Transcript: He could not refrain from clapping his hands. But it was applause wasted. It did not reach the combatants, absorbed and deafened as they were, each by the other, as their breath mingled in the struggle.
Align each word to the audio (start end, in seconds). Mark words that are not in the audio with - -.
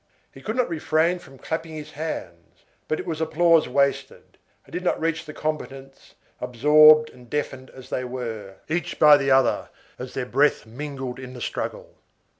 He 0.33 0.41
could 0.41 0.55
not 0.55 0.67
refrain 0.67 1.19
from 1.19 1.37
clapping 1.37 1.75
his 1.75 1.91
hands. 1.91 2.63
But 2.87 2.99
it 2.99 3.05
was 3.05 3.21
applause 3.21 3.69
wasted. 3.69 4.39
It 4.67 4.71
did 4.71 4.83
not 4.83 4.99
reach 4.99 5.25
the 5.25 5.31
combatants, 5.31 6.15
absorbed 6.39 7.11
and 7.11 7.29
deafened 7.29 7.69
as 7.69 7.91
they 7.91 8.03
were, 8.03 8.55
each 8.67 8.97
by 8.97 9.15
the 9.17 9.29
other, 9.29 9.69
as 9.99 10.15
their 10.15 10.25
breath 10.25 10.65
mingled 10.65 11.19
in 11.19 11.33
the 11.35 11.39
struggle. 11.41 11.93